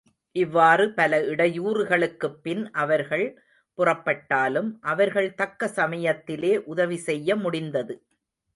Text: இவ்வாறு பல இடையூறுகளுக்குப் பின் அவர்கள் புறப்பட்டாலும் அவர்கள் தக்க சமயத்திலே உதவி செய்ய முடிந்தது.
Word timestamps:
இவ்வாறு 0.35 0.93
பல 0.93 1.19
இடையூறுகளுக்குப் 1.23 2.39
பின் 2.41 2.71
அவர்கள் 2.75 3.25
புறப்பட்டாலும் 3.77 4.79
அவர்கள் 4.87 5.33
தக்க 5.33 5.67
சமயத்திலே 5.73 6.63
உதவி 6.65 6.97
செய்ய 7.03 7.35
முடிந்தது. 7.35 7.95